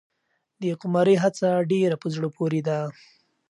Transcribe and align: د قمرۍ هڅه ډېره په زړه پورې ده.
د 0.61 0.63
قمرۍ 0.81 1.15
هڅه 1.23 1.49
ډېره 1.71 1.95
په 2.01 2.07
زړه 2.15 2.27
پورې 2.35 2.61
ده. 2.67 2.79